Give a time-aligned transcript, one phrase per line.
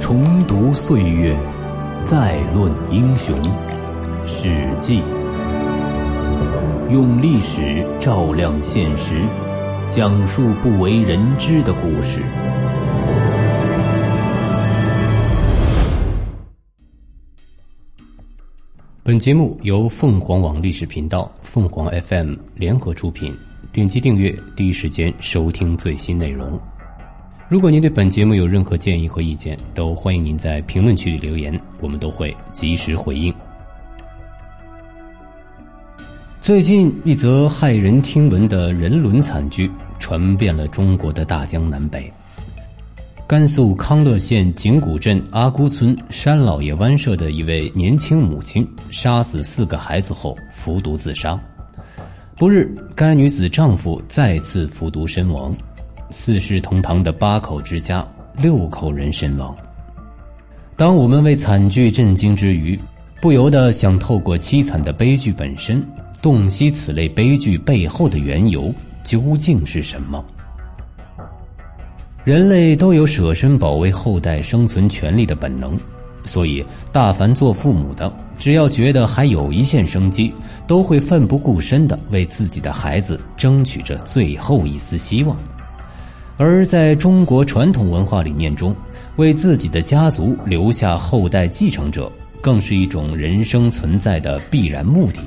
[0.00, 1.36] 重读岁月，
[2.04, 3.36] 再论英雄。
[4.26, 5.02] 史记，
[6.90, 9.20] 用历史照亮现实，
[9.88, 12.20] 讲述不为人知的故事。
[19.02, 23.36] 本节目由凤凰网历史频道、凤凰 FM 联合出品。
[23.72, 26.60] 点击订阅，第一时间收听最新内容。
[27.46, 33.32] 如果您对本节目有任何建议和意见，都欢迎您在评论区里留言，我们都会及时回应。
[36.40, 42.10] 最近一则骇人听闻的人伦惨剧传遍了中国的大江南北。
[43.26, 51.38] 甘肃康乐县景谷镇阿姑村山老爷湾社的一位年轻母亲杀死四个孩子后服毒自杀。
[52.38, 55.54] 不日，该女子丈夫再次服毒身亡，
[56.10, 59.54] 四世同堂的八口之家六口人身亡。
[60.76, 62.78] 当我们为惨剧震惊之余，
[63.20, 65.84] 不由得想透过凄惨的悲剧本身，
[66.20, 68.72] 洞悉此类悲剧背后的缘由
[69.02, 70.24] 究竟是什么。
[72.24, 75.78] 人类都有舍身保卫后代生存权利的本能，
[76.22, 80.32] 所以大凡做父母的，只要觉得还有一线生机，
[80.66, 85.36] 都会奋不顾身的为自己的孩子争取着最后一丝希望。
[86.36, 88.74] 而在中国传统文化理念中，
[89.16, 92.10] 为自己的家族留下后代继承者，
[92.40, 95.20] 更是一种人生存在的必然目的。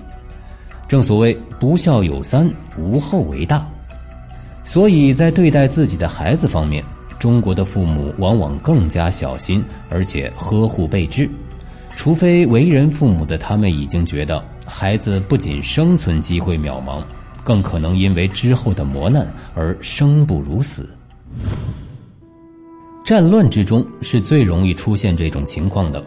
[0.88, 3.66] 正所谓“不孝有三，无后为大”。
[4.66, 6.84] 所以在对待自己的孩子方面，
[7.18, 11.30] 中国的父母往往更加小心，而且呵护备至。
[11.96, 17.02] 除非为人父母的他们已经觉得孩子不仅生存机会渺茫，
[17.44, 20.88] 更可能因为之后的磨难而生不如死。
[23.03, 26.06] 战乱之中是最容易出现这种情况的。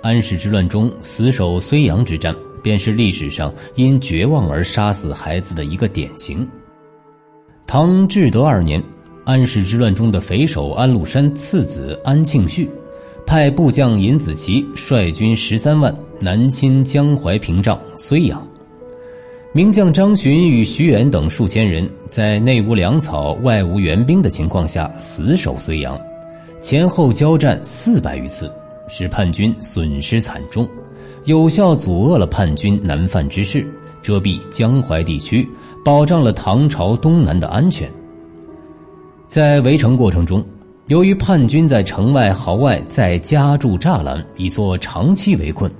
[0.00, 6.48] 安史之乱中死守睢阳之战，便是历史上因绝望而杀死孩子的一个典型。
[7.66, 8.82] 唐至德二年，
[9.24, 12.70] 安史之乱中的匪首安禄山次子安庆绪，
[13.26, 18.42] 派部将尹子奇率军十三万南侵江淮屏障睢阳。
[19.52, 25.98] 名将张巡与徐远等数千人在内无粮草、外无援兵的情况下死守睢阳，
[26.60, 28.52] 前后交战四百余次，
[28.88, 30.68] 使叛军损失惨重，
[31.24, 33.66] 有效阻遏了叛军南犯之势。
[34.02, 35.46] 遮蔽江淮地区，
[35.84, 37.90] 保障了唐朝东南的安全。
[39.26, 40.44] 在围城过程中，
[40.86, 45.70] 由于叛军在城外壕外再加筑栅栏，以作长期围困，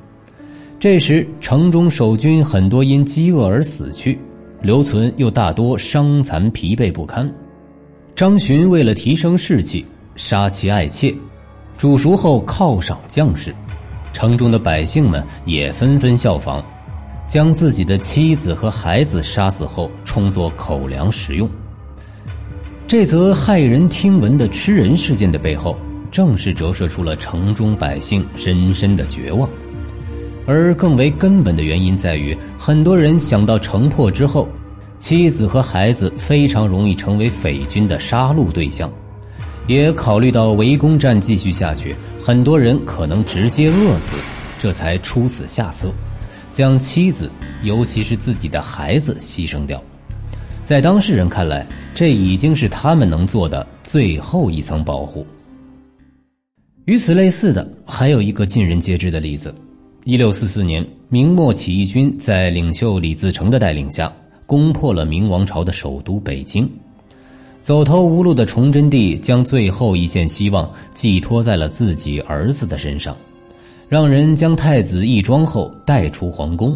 [0.81, 4.17] 这时城中守军很多因饥饿而死去，
[4.63, 7.29] 留存又大多伤残疲惫不堪。
[8.15, 9.85] 张巡为了提升士气，
[10.15, 11.13] 杀妻爱妾，
[11.77, 13.53] 煮熟后犒赏将士，
[14.13, 16.65] 城中的百姓们也纷纷效仿。
[17.27, 21.47] 将自己的妻子和孩子杀死后充作口粮食用。
[22.87, 25.77] 这则骇人听闻的吃人事件的背后，
[26.11, 29.47] 正是折射出了城中百姓深深的绝望。
[30.49, 34.49] 而更为根本的原因在于，很多人想到城破之后，
[34.99, 38.91] 妻子和孩子非常容易成为匪军的杀戮对象，
[39.67, 44.17] 也考虑到围攻战继续下去，很多人可能直接饿死，
[44.59, 45.93] 这才出此下策。
[46.51, 47.31] 将妻子，
[47.63, 49.81] 尤其是自己的孩子牺牲掉，
[50.65, 55.27] 在当事人看来，这已经是他们能做的最后一层保护。
[56.87, 59.55] 与此类似的，还有一个尽人皆知的例子：
[60.09, 64.11] 一六四四年，明末起义军在领袖李自成的带领下，
[64.47, 66.67] 攻破了明王朝的首都北京。
[67.61, 73.15] 走投无路的崇祯帝将最后一线希望寄托在了自己儿子的身上。
[73.87, 76.75] 让人将太子义庄后带出皇宫，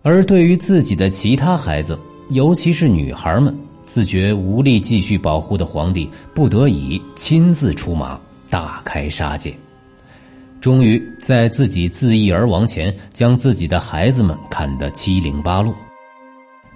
[0.00, 1.98] 而对于自己的其他孩子，
[2.30, 9.54] 尤其是女孩们，自觉无力继续保护的皇帝，不得已亲自出马，大开杀戒。
[10.60, 15.74] 终于在自己自缢而亡前，将自己的孩子们砍得七零八落。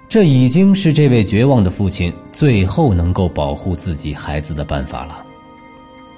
[0.09, 5.25] 这已经是这位绝望的父亲最后能够保护自己孩子的办法了。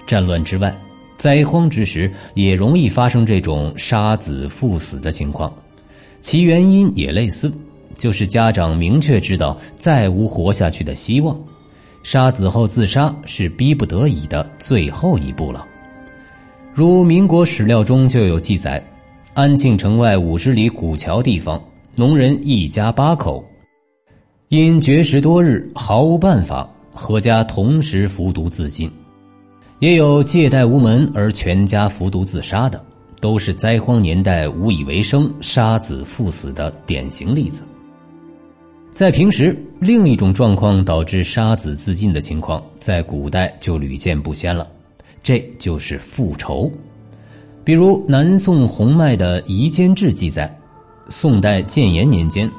[0.06, 0.76] 战乱之外。
[1.18, 5.52] 灾荒之时，也容易发生这种杀子父死的情况，
[6.22, 7.52] 其原因也类似，
[7.98, 11.36] 就是家长明确知道再无活下去的希望，
[12.04, 15.66] 杀子后自杀是逼不得已的最后一步了。
[16.78, 18.80] 如民国史料中就有记载，
[19.34, 21.60] 安庆城外五十里古桥地方，
[21.96, 23.44] 农人一家八口，
[24.50, 28.88] 因绝食多日，毫无办法，阖家同时服毒自尽。
[29.80, 32.80] 也有借贷无门而全家服毒自杀的，
[33.20, 37.64] 都是灾荒年代无以为生、杀子赴死的典型例子。
[38.94, 44.68] 在平时，另一种状况导致杀子自尽的情况，在古代就屡见不鲜了，
[45.28, 46.72] 这就是复仇。
[47.66, 50.58] 比如南宋洪迈的《夷坚志》记载，
[51.10, 52.50] 宋代建炎年间，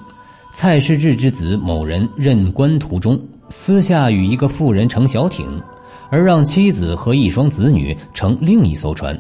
[0.53, 3.19] 蔡世志之子某人任官途中，
[3.49, 5.47] 私下与一个妇人乘小艇，
[6.11, 9.19] 而让妻子和一双子女乘另一艘船。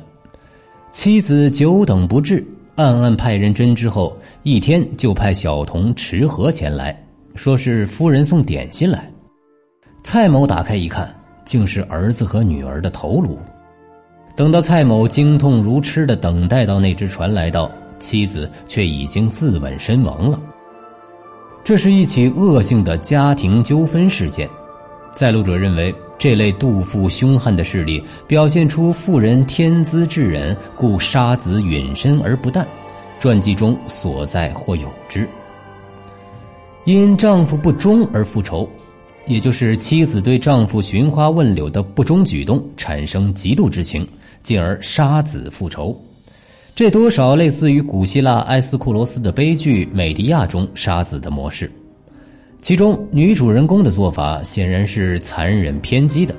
[0.91, 2.47] 妻子久等不至，
[2.77, 7.03] 暗暗派人侦之后，一天就派小童持盒前来。
[7.35, 9.11] 说是夫人送点心来，
[10.05, 11.18] 蔡某打开一看，
[11.49, 13.39] 竟是儿子和女儿的头颅。
[14.37, 20.39] 等到蔡某惊痛如痴的等待到那只船来到，妻子却已经自刎身亡了。
[21.65, 24.47] 这是一起恶性的家庭纠纷事件。
[25.15, 32.63] 在路者认为，这类妒妇凶悍的势力表现出妇人天资至人，故杀子允身而不惮。
[33.19, 35.27] 传记中所在或有之。
[36.85, 38.69] 因丈夫不忠而复仇，
[39.29, 44.07] 也就是妻子对丈夫寻花问柳的不忠举动产生嫉妒之情，
[44.43, 45.97] 进而杀子复仇。
[46.75, 51.71] 这多少类似于古希腊埃斯库罗斯的悲剧《美狄亚》中杀子的模式。
[52.63, 56.35] 其中女主人公的做法显然是残忍偏激的，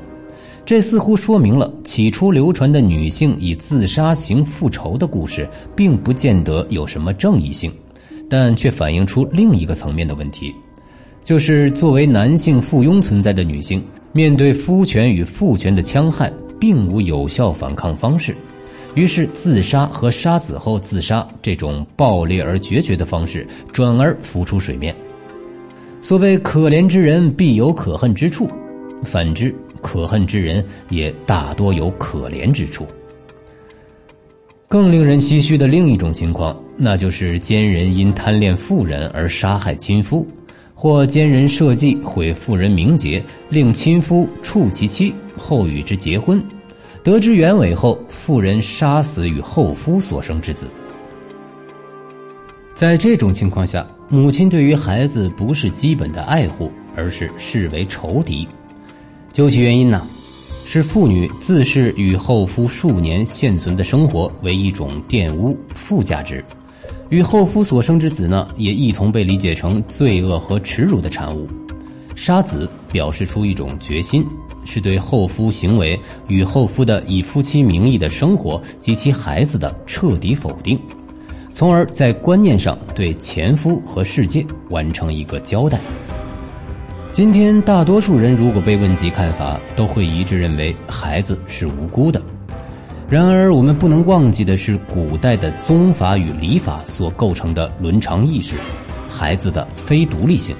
[0.65, 7.71] 这似乎说明了起初流传的女性以自杀行复仇的故事，并不见得有什么正义性。
[8.31, 10.53] 但却反映出另一个层面的问题，
[11.23, 18.35] 就是作为男性附庸存在的女性，面对夫权与父权的戕害，并无有效反抗方式，
[18.95, 24.95] 于是自杀和杀子后自杀这种暴烈而决绝的方式，转而浮出水面。
[26.01, 28.49] 所谓可怜之人必有可恨之处，
[29.03, 32.87] 反之，可恨之人也大多有可怜之处。
[34.67, 40.25] 更令人唏嘘的另一种情况，那就是奸人因贪恋妇人而杀害亲夫，
[40.81, 46.41] 或奸人设计毁妇人名节，令亲夫处其妻，后与之结婚，
[47.03, 50.69] 得知原委后，妇人杀死与后夫所生之子。
[52.73, 58.47] 在这种情况下，母亲对于孩子不是基本的爱护，而是视为仇敌。
[59.33, 60.07] 究其原因呢？
[60.65, 66.41] 是妇女自视与后夫数年现存的生活为一种玷污附加值，
[67.09, 71.49] 与后夫所生之子呢，也一同被理解成罪恶和耻辱的产物。
[72.15, 74.23] 杀子表示出一种决心，
[74.63, 80.79] 是对后夫行为与后夫的以夫妻名义的生活及其孩子的彻底否定，
[81.51, 85.79] 从而在观念上对前夫和世界完成一个交代。
[87.11, 92.21] 今天，大多数人如果被问及看法，都会一致认为孩子是无辜的。
[93.09, 98.53] 然而，我们不能忘记的是，古代的宗法与礼法所构成的伦常意识，
[99.09, 100.55] 孩子的非独立性。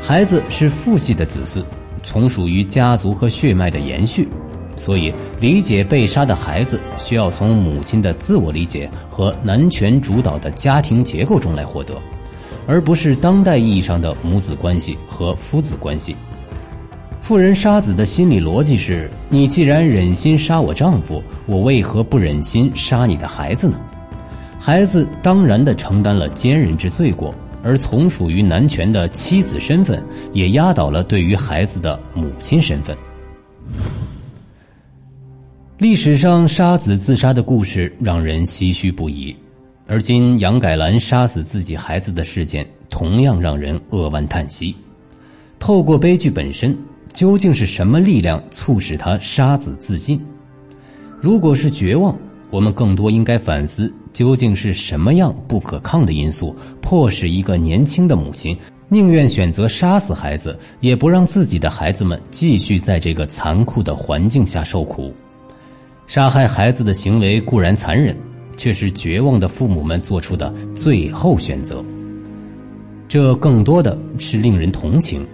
[0.00, 1.62] 孩子是父系的子嗣，
[2.02, 4.26] 从属于家族和血脉的延续，
[4.76, 11.94] 所以理解被杀的孩子，需要从母亲的自我理解和男权主导的家庭结构中来获得。
[12.66, 16.16] 而不是当代意义上的母子关系和父子关系。
[17.22, 23.78] 妇人杀子的心理逻辑是：你既然忍心杀我丈夫，我为何不忍心杀你的孩子呢？
[24.58, 27.32] 孩子当然的承担了奸人之罪过，
[27.62, 32.96] 而从属于男权的妻子身份也压倒了对于孩子的母亲身份。
[35.78, 39.34] 历史上杀子自杀的故事让人唏嘘不已。
[39.86, 44.74] 而今杨改兰杀死自己孩子的事件，同样让人扼腕叹息。
[45.60, 46.76] 透过悲剧本身，
[47.12, 50.20] 究竟是什么力量促使他杀子自尽？
[51.20, 52.16] 如果是绝望，
[52.50, 58.56] 我们更多应该反思，究竟是什么样不可抗的因素，迫使一个年轻的母亲
[58.88, 65.14] 宁愿选择杀死孩子，也不让自己的孩子们继续在这个残酷的环境下受苦。
[66.06, 68.16] 杀害孩子的行为固然残忍。
[68.54, 71.82] 却是绝望的父母们做出的最后选择。
[73.08, 75.26] 这更多的是令人同情，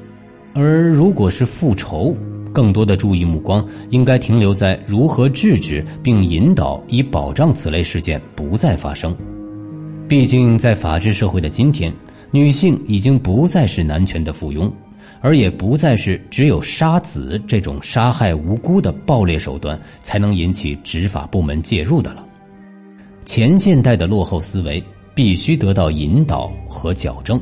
[0.60, 2.12] 而如果是复仇，
[2.52, 9.16] 更多的注意目光应该停留在如何制止并引导，以保障此类事件不再发生。
[10.08, 11.94] 毕竟，在法治社会的今天，
[12.32, 14.68] 女性已经不再是男权的附庸，
[15.20, 22.26] 而也不再是只有杀子这种杀害无辜的暴烈手段才能引起执法部门介入的了。
[23.24, 24.82] 前现代的落后思维
[25.14, 27.40] 必须得到引导和矫正。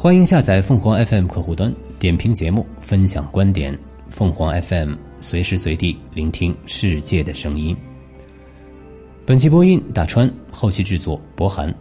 [0.00, 3.76] 欢迎下载凤凰 FM 客户端，点评节目，分享观点。
[4.08, 7.76] 凤凰 FM，随时随地聆听世界的声音。
[9.26, 11.74] 本期播音大川，后期制作博涵。